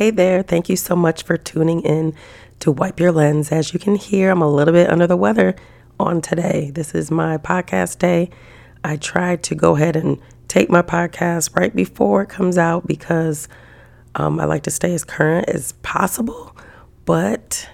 [0.00, 2.14] Hey there, thank you so much for tuning in
[2.60, 3.52] to Wipe Your Lens.
[3.52, 5.54] As you can hear, I'm a little bit under the weather
[5.98, 6.70] on today.
[6.74, 8.30] This is my podcast day.
[8.82, 10.18] I tried to go ahead and
[10.48, 13.46] take my podcast right before it comes out because
[14.14, 16.56] um, I like to stay as current as possible,
[17.04, 17.68] but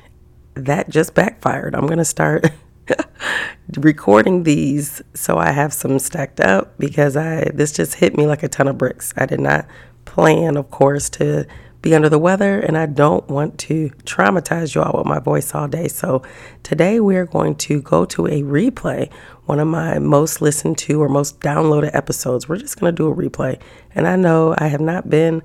[0.55, 1.77] that just backfired.
[1.77, 2.51] I'm going to start
[3.79, 8.43] recording these so I have some stacked up because I this just hit me like
[8.43, 9.15] a ton of bricks.
[9.17, 9.69] I did not
[10.07, 11.47] plan, of course, to
[11.87, 15.55] be under the weather, and I don't want to traumatize you all with my voice
[15.55, 15.87] all day.
[15.87, 16.23] So,
[16.65, 19.13] today we're going to go to a replay,
[19.45, 22.49] one of my most listened to or most downloaded episodes.
[22.49, 23.61] We're just going to do a replay.
[23.95, 25.45] And I know I have not been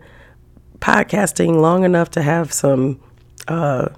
[0.80, 3.00] podcasting long enough to have some
[3.48, 3.90] uh,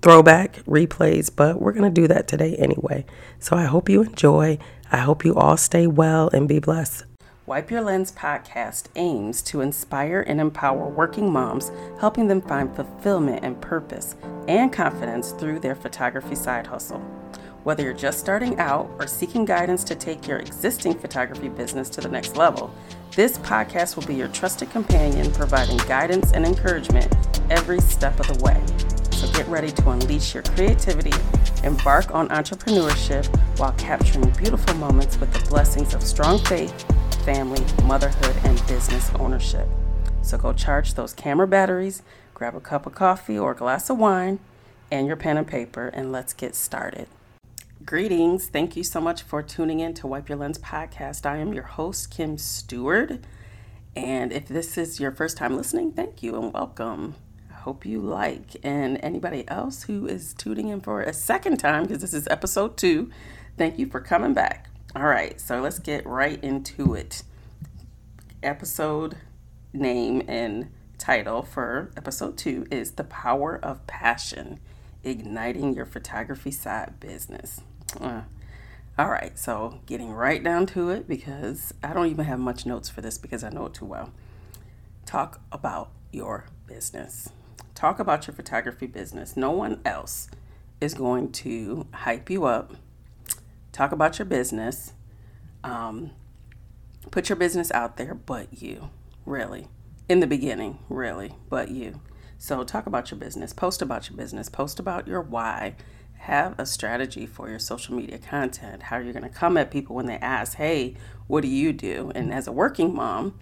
[0.00, 3.04] throwback replays, but we're going to do that today anyway.
[3.40, 4.58] So, I hope you enjoy.
[4.92, 7.04] I hope you all stay well and be blessed.
[7.48, 13.42] Wipe Your Lens podcast aims to inspire and empower working moms, helping them find fulfillment
[13.42, 14.16] and purpose
[14.46, 16.98] and confidence through their photography side hustle.
[17.64, 22.02] Whether you're just starting out or seeking guidance to take your existing photography business to
[22.02, 22.70] the next level,
[23.16, 27.10] this podcast will be your trusted companion, providing guidance and encouragement
[27.48, 28.62] every step of the way.
[29.12, 31.14] So get ready to unleash your creativity,
[31.64, 33.24] embark on entrepreneurship
[33.58, 36.84] while capturing beautiful moments with the blessings of strong faith
[37.28, 39.68] family, motherhood, and business ownership.
[40.22, 42.00] So go charge those camera batteries,
[42.32, 44.38] grab a cup of coffee or a glass of wine,
[44.90, 47.06] and your pen and paper, and let's get started.
[47.84, 48.46] Greetings.
[48.46, 51.26] Thank you so much for tuning in to Wipe Your Lens podcast.
[51.26, 53.26] I am your host, Kim Steward.
[53.94, 57.14] And if this is your first time listening, thank you and welcome.
[57.50, 58.56] I hope you like.
[58.62, 62.78] And anybody else who is tuning in for a second time, because this is episode
[62.78, 63.10] two,
[63.58, 64.70] thank you for coming back.
[64.96, 67.22] All right, so let's get right into it.
[68.42, 69.18] Episode
[69.70, 74.60] name and title for episode two is The Power of Passion
[75.04, 77.60] Igniting Your Photography Side Business.
[78.00, 78.22] Uh,
[78.98, 82.88] all right, so getting right down to it because I don't even have much notes
[82.88, 84.10] for this because I know it too well.
[85.04, 87.28] Talk about your business.
[87.74, 89.36] Talk about your photography business.
[89.36, 90.28] No one else
[90.80, 92.74] is going to hype you up
[93.78, 94.92] talk about your business,
[95.62, 96.10] um,
[97.12, 98.90] put your business out there, but you,
[99.24, 99.68] really.
[100.08, 102.00] In the beginning, really, but you.
[102.38, 105.76] So talk about your business, post about your business, post about your why.
[106.14, 109.94] Have a strategy for your social media content, how you're going to come at people
[109.94, 110.96] when they ask, hey,
[111.28, 112.10] what do you do?
[112.16, 113.38] And as a working mom,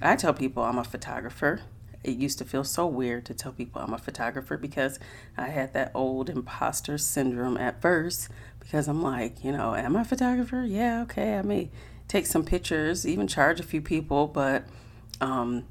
[0.00, 1.62] I tell people I'm a photographer.
[2.02, 4.98] It used to feel so weird to tell people I'm a photographer because
[5.36, 8.28] I had that old imposter syndrome at first
[8.58, 10.64] because I'm like, you know, am I a photographer?
[10.64, 11.70] Yeah, okay, I may
[12.08, 14.64] take some pictures, even charge a few people, but
[15.20, 15.64] um,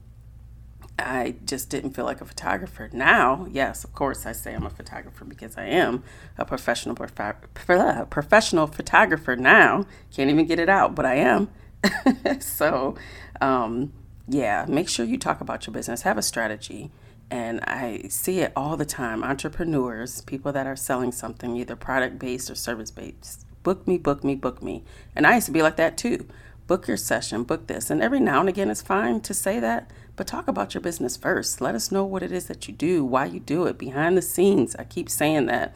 [0.98, 2.90] I just didn't feel like a photographer.
[2.92, 6.04] Now, yes, of course, I say I'm a photographer because I am
[6.38, 9.86] a professional prof- professional photographer now.
[10.12, 11.50] Can't even get it out, but I am.
[12.40, 12.96] so,
[13.42, 13.94] um,
[14.30, 16.04] yeah, make sure you talk about your business.
[16.04, 16.92] Have a strategy.
[17.32, 19.24] And I see it all the time.
[19.24, 24.24] Entrepreneurs, people that are selling something, either product based or service based, book me, book
[24.24, 24.84] me, book me.
[25.16, 26.28] And I used to be like that too.
[26.68, 27.90] Book your session, book this.
[27.90, 31.18] And every now and again, it's fine to say that, but talk about your business
[31.18, 31.62] first.
[31.62, 34.22] Let us know what it is that you do, why you do it, behind the
[34.22, 34.76] scenes.
[34.76, 35.76] I keep saying that,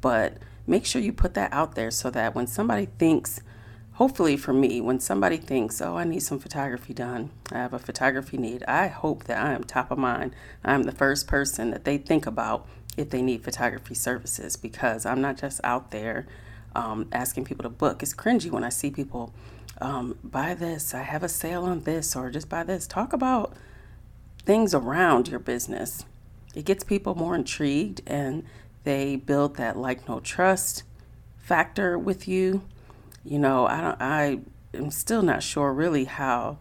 [0.00, 3.42] but make sure you put that out there so that when somebody thinks,
[4.00, 7.78] hopefully for me, when somebody thinks, oh, I need some photography done, I have a
[7.78, 10.34] photography need, I hope that I am top of mind.
[10.64, 12.66] I'm the first person that they think about
[12.96, 16.26] if they need photography services because I'm not just out there
[16.74, 18.02] um, asking people to book.
[18.02, 19.34] It's cringy when I see people
[19.82, 22.86] um, buy this, I have a sale on this, or just buy this.
[22.86, 23.52] Talk about
[24.46, 26.06] things around your business.
[26.54, 28.44] It gets people more intrigued and
[28.84, 30.84] they build that like, no trust
[31.36, 32.62] factor with you
[33.24, 34.40] you know, I don't I
[34.74, 36.58] am still not sure really how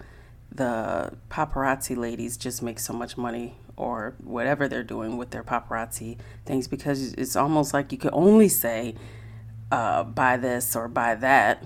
[0.51, 6.17] the paparazzi ladies just make so much money or whatever they're doing with their paparazzi
[6.45, 8.95] things because it's almost like you can only say
[9.71, 11.65] uh, buy this or buy that.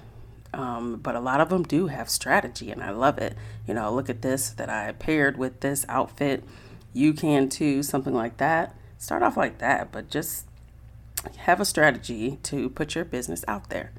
[0.53, 3.35] Um, but a lot of them do have strategy and i love it.
[3.67, 6.43] You know look at this that i paired with this outfit.
[6.93, 8.75] You can too something like that.
[8.99, 10.45] Start off like that but just
[11.37, 13.91] have a strategy to put your business out there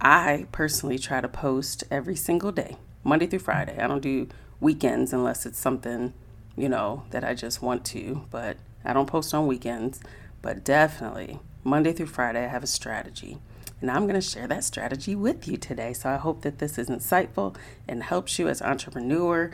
[0.00, 3.78] I personally try to post every single day, Monday through Friday.
[3.78, 4.28] I don't do
[4.60, 6.12] weekends unless it's something,
[6.56, 10.00] you know, that I just want to, but I don't post on weekends.
[10.42, 13.38] But definitely, Monday through Friday, I have a strategy.
[13.80, 15.92] And I'm going to share that strategy with you today.
[15.92, 17.56] So I hope that this is insightful
[17.86, 19.50] and helps you as entrepreneur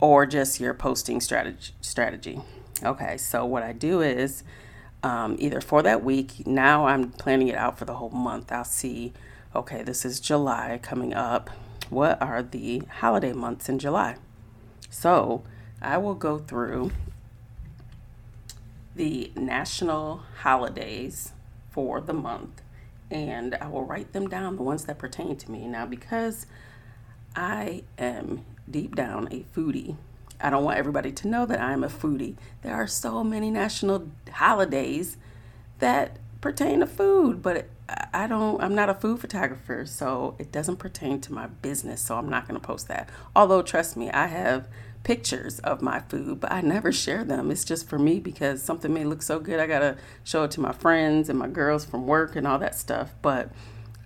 [0.00, 2.40] or just your posting strategy strategy.
[2.82, 4.42] Okay, so what I do is
[5.02, 8.50] um, either for that week, now I'm planning it out for the whole month.
[8.50, 9.12] I'll see,
[9.54, 11.50] okay, this is July coming up.
[11.90, 14.16] What are the holiday months in July?
[14.88, 15.42] So
[15.80, 16.92] I will go through
[18.94, 21.32] the national holidays
[21.70, 22.62] for the month
[23.10, 25.66] and I will write them down, the ones that pertain to me.
[25.66, 26.46] Now, because
[27.36, 29.96] I am deep down a foodie,
[30.40, 32.36] I don't want everybody to know that I'm a foodie.
[32.62, 35.16] There are so many national holidays
[35.78, 37.68] that pertain to food, but
[38.12, 42.18] I don't, I'm not a food photographer, so it doesn't pertain to my business, so
[42.18, 43.08] I'm not going to post that.
[43.34, 44.68] Although, trust me, I have
[45.04, 47.50] pictures of my food, but I never share them.
[47.50, 50.50] It's just for me because something may look so good, I got to show it
[50.52, 53.14] to my friends and my girls from work and all that stuff.
[53.22, 53.50] But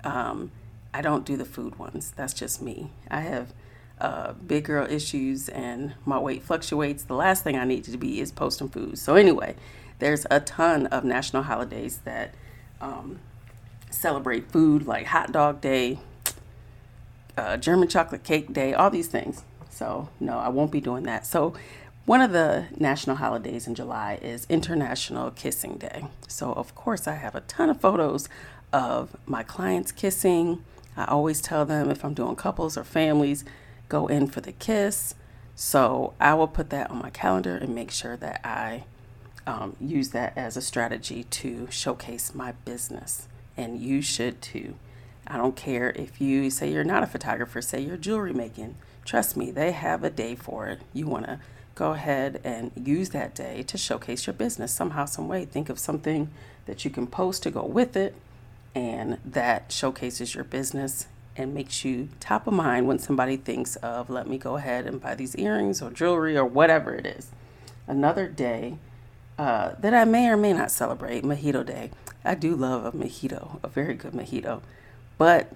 [0.05, 0.53] um,
[0.93, 2.12] I don't do the food ones.
[2.15, 2.91] That's just me.
[3.11, 3.55] I have
[4.01, 8.21] uh, big girl issues and my weight fluctuates, the last thing I need to be
[8.21, 8.99] is posting food.
[8.99, 9.57] So, anyway,
[9.99, 12.35] there's a ton of national holidays that
[12.81, 13.21] um,
[13.91, 15.99] celebrate food, like Hot Dog Day,
[17.37, 19.43] uh, German Chocolate Cake Day, all these things.
[19.71, 21.27] So, no, I won't be doing that.
[21.27, 21.55] So,
[22.05, 26.05] one of the national holidays in July is International Kissing Day.
[26.29, 28.29] So, of course, I have a ton of photos
[28.73, 30.63] of my clients kissing.
[30.97, 33.45] I always tell them if I'm doing couples or families,
[33.88, 35.15] go in for the kiss.
[35.55, 38.85] So I will put that on my calendar and make sure that I
[39.47, 43.29] um, use that as a strategy to showcase my business.
[43.56, 44.75] And you should too.
[45.27, 48.77] I don't care if you say you're not a photographer, say you're jewelry making.
[49.05, 50.81] Trust me, they have a day for it.
[50.93, 51.41] You want to
[51.75, 55.44] go ahead and use that day to showcase your business somehow, some way.
[55.44, 56.31] Think of something
[56.67, 58.15] that you can post to go with it
[58.75, 61.06] and that showcases your business
[61.37, 65.00] and makes you top of mind when somebody thinks of, let me go ahead and
[65.00, 67.31] buy these earrings or jewelry or whatever it is.
[67.87, 68.79] Another day
[69.38, 71.91] uh, that I may or may not celebrate, Mojito Day.
[72.25, 74.62] I do love a mojito, a very good mojito,
[75.19, 75.53] but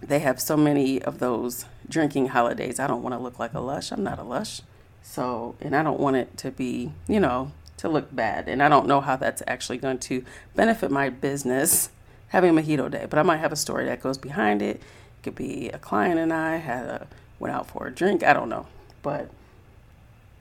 [0.00, 2.78] they have so many of those drinking holidays.
[2.78, 3.90] I don't want to look like a lush.
[3.90, 4.60] I'm not a lush.
[5.02, 8.48] So, and I don't want it to be, you know, to look bad.
[8.48, 10.24] And I don't know how that's actually going to
[10.54, 11.90] benefit my business
[12.28, 14.80] having a mojito day, but I might have a story that goes behind it
[15.26, 17.06] could be a client and I had a
[17.40, 18.22] went out for a drink.
[18.22, 18.66] I don't know,
[19.02, 19.28] but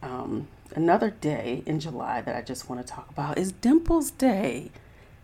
[0.04, 4.70] um, another day in July that I just want to talk about is Dimples Day.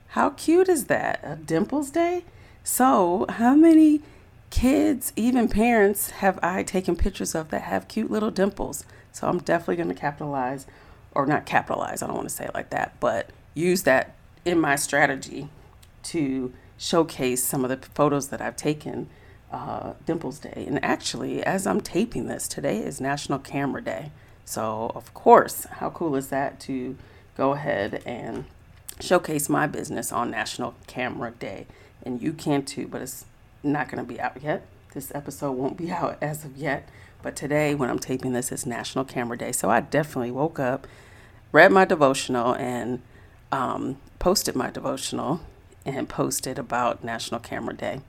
[0.10, 1.20] How cute is that?
[1.24, 2.26] A Dimples Day?
[2.64, 4.02] So, how many
[4.50, 8.84] kids, even parents, have I taken pictures of that have cute little dimples?
[9.12, 10.66] So, I'm definitely going to capitalize,
[11.14, 14.60] or not capitalize, I don't want to say it like that, but use that in
[14.60, 15.50] my strategy
[16.04, 19.08] to showcase some of the photos that I've taken
[19.52, 20.66] uh, Dimples Day.
[20.68, 24.12] And actually, as I'm taping this, today is National Camera Day.
[24.46, 26.98] So, of course, how cool is that to
[27.38, 28.46] go ahead and
[29.00, 31.68] showcase my business on National Camera Day?
[32.04, 33.26] And you can too, but it's
[33.64, 34.66] not going to be out yet.
[34.94, 36.88] This episode won't be out as of yet.
[37.22, 39.52] But today, when I'm taping this, is National Camera Day.
[39.52, 40.88] So I definitely woke up,
[41.52, 43.02] read my devotional, and
[43.52, 45.42] um, posted my devotional
[45.86, 48.02] and posted about National Camera Day.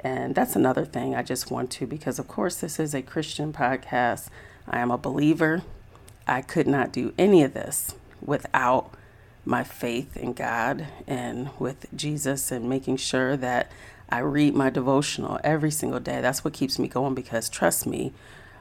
[0.00, 3.52] And that's another thing I just want to, because of course, this is a Christian
[3.52, 4.28] podcast.
[4.68, 5.62] I am a believer.
[6.26, 8.92] I could not do any of this without
[9.44, 13.70] my faith in God and with Jesus and making sure that
[14.08, 16.20] I read my devotional every single day.
[16.20, 18.12] That's what keeps me going because trust me,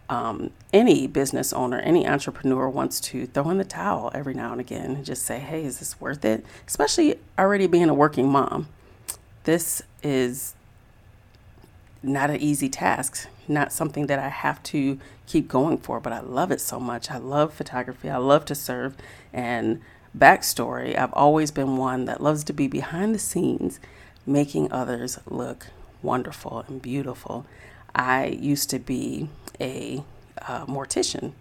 [0.09, 4.61] um, any business owner, any entrepreneur wants to throw in the towel every now and
[4.61, 6.45] again and just say, hey, is this worth it?
[6.67, 8.67] Especially already being a working mom.
[9.43, 10.53] This is
[12.05, 16.19] not an easy task, not something that I have to keep going for, but I
[16.19, 17.11] love it so much.
[17.11, 18.95] I love photography, I love to serve.
[19.33, 19.81] And
[20.17, 23.79] backstory, I've always been one that loves to be behind the scenes,
[24.25, 25.67] making others look
[26.01, 27.45] wonderful and beautiful.
[27.93, 30.03] I used to be a
[30.41, 31.33] uh, mortician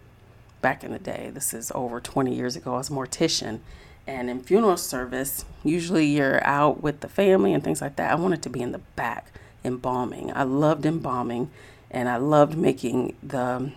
[0.61, 1.31] back in the day.
[1.33, 2.75] This is over 20 years ago.
[2.75, 3.61] I was a mortician.
[4.07, 8.11] And in funeral service, usually you're out with the family and things like that.
[8.11, 9.33] I wanted to be in the back
[9.65, 10.33] embalming.
[10.35, 11.51] I loved embalming
[11.91, 13.73] and I loved making the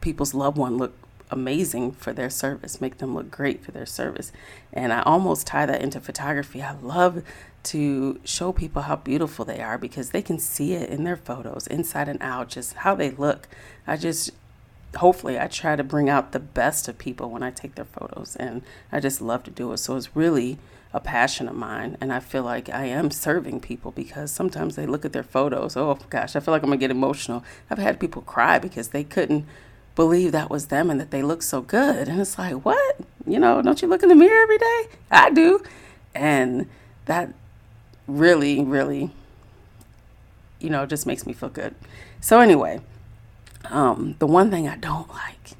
[0.00, 0.94] people's loved one look
[1.30, 4.30] amazing for their service, make them look great for their service.
[4.72, 6.62] And I almost tie that into photography.
[6.62, 7.22] I love
[7.64, 11.66] to show people how beautiful they are because they can see it in their photos,
[11.66, 13.48] inside and out, just how they look.
[13.86, 14.30] I just
[14.96, 18.36] hopefully I try to bring out the best of people when I take their photos
[18.36, 19.78] and I just love to do it.
[19.78, 20.58] So it's really
[20.92, 24.86] a passion of mine and I feel like I am serving people because sometimes they
[24.86, 25.76] look at their photos.
[25.76, 27.44] Oh gosh, I feel like I'm gonna get emotional.
[27.70, 29.46] I've had people cry because they couldn't
[29.94, 32.08] believe that was them and that they look so good.
[32.08, 32.96] And it's like, what?
[33.26, 34.82] You know, don't you look in the mirror every day?
[35.10, 35.62] I do.
[36.14, 36.68] And
[37.06, 37.32] that
[38.06, 39.10] really, really,
[40.60, 41.74] you know, just makes me feel good.
[42.20, 42.80] So, anyway,
[43.70, 45.52] um, the one thing I don't like,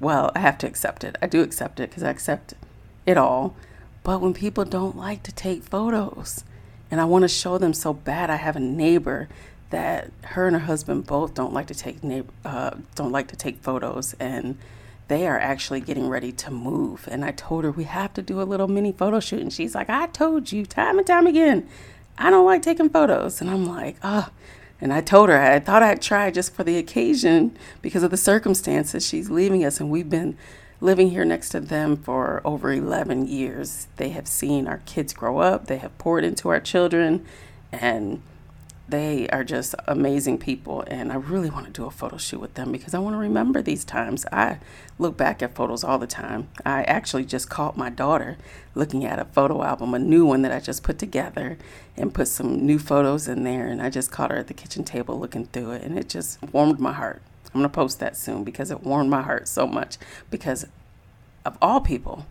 [0.00, 1.16] well, I have to accept it.
[1.22, 2.54] I do accept it because I accept
[3.06, 3.54] it all.
[4.02, 6.44] But when people don't like to take photos,
[6.90, 9.28] and I want to show them so bad, I have a neighbor
[9.70, 11.98] that her and her husband both don't like to take
[12.44, 14.58] uh, don't like to take photos, and
[15.08, 17.08] they are actually getting ready to move.
[17.10, 19.74] And I told her we have to do a little mini photo shoot, and she's
[19.74, 21.66] like, "I told you time and time again,
[22.18, 24.32] I don't like taking photos." And I'm like, "Ah." Oh.
[24.80, 28.16] And I told her I thought I'd try just for the occasion because of the
[28.16, 29.06] circumstances.
[29.06, 30.36] She's leaving us, and we've been
[30.80, 33.86] living here next to them for over 11 years.
[33.96, 37.24] They have seen our kids grow up, they have poured into our children,
[37.72, 38.20] and
[38.88, 42.54] they are just amazing people and i really want to do a photo shoot with
[42.54, 44.58] them because i want to remember these times i
[44.98, 48.36] look back at photos all the time i actually just caught my daughter
[48.74, 51.56] looking at a photo album a new one that i just put together
[51.96, 54.84] and put some new photos in there and i just caught her at the kitchen
[54.84, 58.16] table looking through it and it just warmed my heart i'm going to post that
[58.16, 59.96] soon because it warmed my heart so much
[60.30, 60.66] because
[61.46, 62.26] of all people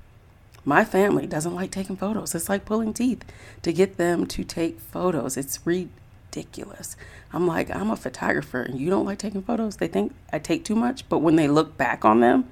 [0.66, 2.34] my family doesn't like taking photos.
[2.34, 3.26] It's like pulling teeth
[3.64, 5.36] to get them to take photos.
[5.36, 5.90] It's re-
[6.34, 6.96] ridiculous.
[7.32, 9.78] I'm like, I'm a photographer and you don't like taking photos.
[9.78, 12.46] They think I take too much, but when they look back on them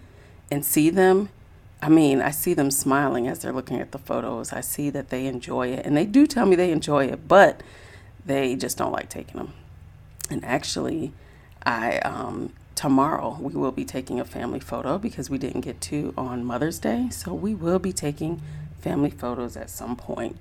[0.51, 1.29] and see them,
[1.81, 4.53] I mean, I see them smiling as they're looking at the photos.
[4.53, 7.61] I see that they enjoy it and they do tell me they enjoy it, but
[8.23, 9.53] they just don't like taking them.
[10.29, 11.11] And actually,
[11.65, 16.13] I um, tomorrow we will be taking a family photo because we didn't get to
[16.15, 17.09] on Mother's Day.
[17.09, 18.41] So we will be taking
[18.79, 20.37] family photos at some point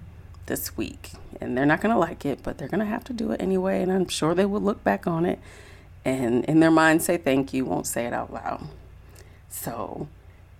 [0.50, 1.12] this week.
[1.40, 3.40] And they're not going to like it, but they're going to have to do it
[3.40, 3.80] anyway.
[3.80, 5.38] And I'm sure they will look back on it
[6.04, 8.66] and in their mind say thank you, won't say it out loud.
[9.48, 10.08] So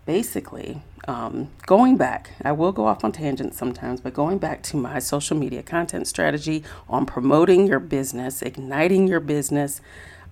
[0.05, 4.77] basically, um, going back, I will go off on tangents sometimes, but going back to
[4.77, 9.81] my social media content strategy on promoting your business, igniting your business,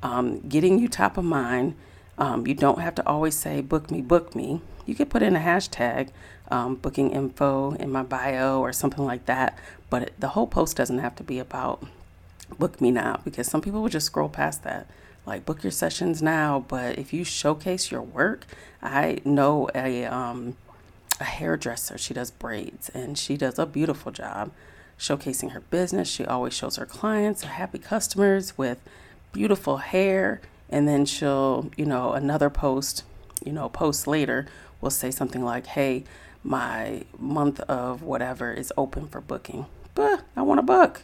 [0.03, 1.75] um, getting you top of mind.
[2.19, 4.61] Um, you don't have to always say, book me, book me.
[4.87, 6.11] You could put in a hashtag
[6.51, 9.59] um, booking info in my bio or something like that.
[9.91, 11.85] But the whole post doesn't have to be about
[12.59, 14.87] book me now because some people will just scroll past that.
[15.27, 18.47] Like book your sessions now, but if you showcase your work,
[18.83, 20.57] I know a um,
[21.21, 21.99] a hairdresser.
[21.99, 24.51] She does braids and she does a beautiful job
[24.99, 26.09] showcasing her business.
[26.09, 28.79] She always shows her clients happy customers with
[29.33, 30.41] beautiful hair,
[30.71, 33.05] and then she'll, you know, another post,
[33.45, 34.47] you know, post later
[34.81, 36.05] will say something like, "Hey,
[36.43, 39.67] my month of whatever is open for booking.
[39.95, 41.03] But I want to book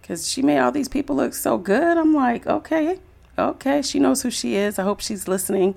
[0.00, 1.96] because she made all these people look so good.
[1.96, 2.98] I'm like, okay,
[3.38, 4.78] okay, she knows who she is.
[4.78, 5.74] I hope she's listening.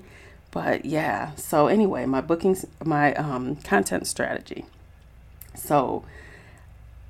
[0.51, 4.65] But yeah, so anyway, my bookings, my um, content strategy.
[5.53, 6.05] So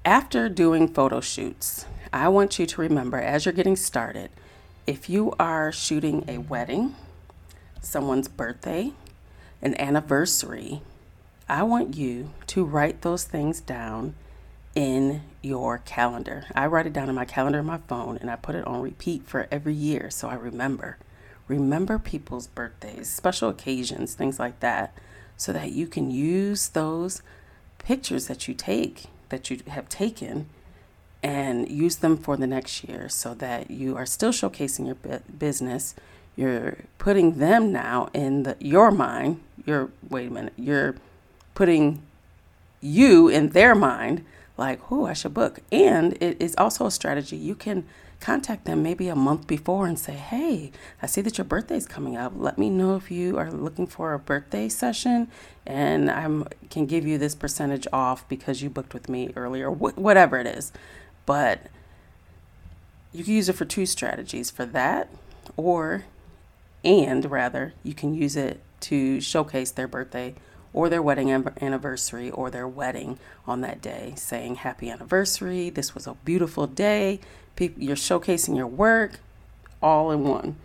[0.03, 4.29] after doing photo shoots, I want you to remember as you're getting started,
[4.87, 6.95] if you are shooting a wedding,
[7.81, 8.93] someone's birthday,
[9.61, 10.81] an anniversary,
[11.47, 14.15] I want you to write those things down
[14.73, 16.45] in your calendar.
[16.55, 18.81] I write it down in my calendar on my phone and I put it on
[18.81, 20.97] repeat for every year so I remember.
[21.47, 24.97] Remember people's birthdays, special occasions, things like that,
[25.37, 27.21] so that you can use those
[27.77, 30.49] pictures that you take, that you have taken,
[31.21, 35.93] and use them for the next year so that you are still showcasing your business.
[36.35, 39.41] You're putting them now in the, your mind.
[39.65, 40.53] Your wait a minute.
[40.57, 40.95] You're
[41.55, 42.03] putting
[42.81, 44.23] you in their mind
[44.57, 45.59] like, oh, I should book.
[45.71, 47.35] And it is also a strategy.
[47.35, 47.85] You can
[48.19, 50.71] contact them maybe a month before and say, hey,
[51.01, 52.33] I see that your birthday is coming up.
[52.35, 55.27] Let me know if you are looking for a birthday session
[55.65, 56.23] and I
[56.69, 60.47] can give you this percentage off because you booked with me earlier, wh- whatever it
[60.47, 60.71] is.
[61.25, 61.67] But
[63.11, 65.09] you can use it for two strategies for that,
[65.55, 66.05] or,
[66.83, 70.35] and rather, you can use it to showcase their birthday
[70.75, 73.17] or their wedding anniversary or their wedding
[73.47, 75.69] on that day, saying happy anniversary.
[75.69, 77.21] This was a beautiful day.
[77.57, 79.21] You're showcasing your work
[79.81, 80.57] all in one,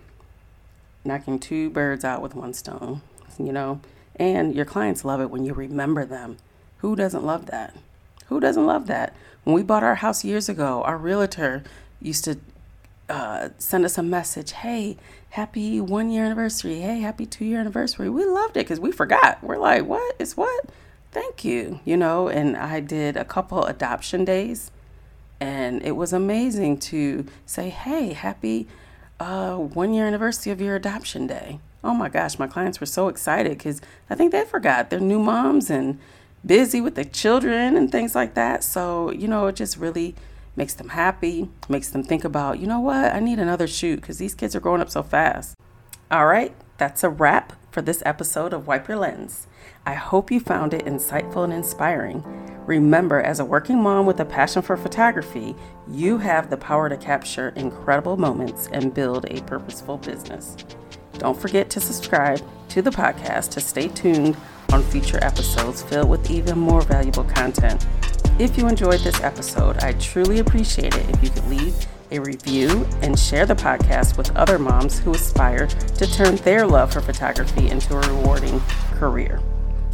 [1.04, 3.02] knocking two birds out with one stone,
[3.38, 3.80] you know.
[4.16, 6.38] And your clients love it when you remember them.
[6.78, 7.76] Who doesn't love that?
[8.26, 9.14] Who doesn't love that?
[9.44, 11.62] When we bought our house years ago, our realtor
[12.02, 12.40] used to
[13.10, 14.96] uh, send us a message hey
[15.30, 16.80] happy one year anniversary.
[16.80, 18.08] Hey happy two year anniversary.
[18.08, 19.42] We loved it because we forgot.
[19.42, 20.16] We're like what?
[20.18, 20.66] Is what?
[21.12, 22.28] Thank you you know?
[22.28, 24.70] And i did a couple adoption days
[25.40, 28.68] and it was amazing to say hey happy
[29.18, 31.60] uh, one year anniversary of your adoption day.
[31.82, 34.90] Oh my gosh, my clients were so excited because I think they forgot.
[34.90, 35.98] They're new moms and
[36.44, 38.64] busy with the children and things like that.
[38.64, 40.14] So, you know, it just really
[40.56, 44.18] makes them happy, makes them think about, you know what, I need another shoot because
[44.18, 45.54] these kids are growing up so fast.
[46.10, 49.46] All right, that's a wrap for this episode of Wipe Your Lens.
[49.86, 52.24] I hope you found it insightful and inspiring.
[52.66, 55.54] Remember, as a working mom with a passion for photography,
[55.88, 60.56] you have the power to capture incredible moments and build a purposeful business.
[61.18, 62.40] Don't forget to subscribe
[62.70, 64.36] to the podcast to stay tuned
[64.72, 67.86] on future episodes filled with even more valuable content.
[68.40, 71.74] If you enjoyed this episode, I truly appreciate it if you could leave
[72.10, 76.90] a review and share the podcast with other moms who aspire to turn their love
[76.90, 78.58] for photography into a rewarding
[78.94, 79.42] career.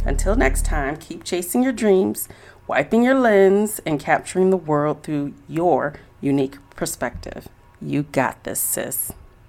[0.05, 2.29] Until next time, keep chasing your dreams,
[2.67, 7.49] wiping your lens, and capturing the world through your unique perspective.
[7.81, 9.11] You got this, sis.